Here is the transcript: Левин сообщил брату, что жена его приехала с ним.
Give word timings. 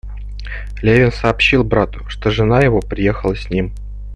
Левин 0.81 1.11
сообщил 1.11 1.63
брату, 1.63 2.03
что 2.09 2.31
жена 2.31 2.61
его 2.61 2.79
приехала 2.79 3.35
с 3.35 3.51
ним. 3.51 3.71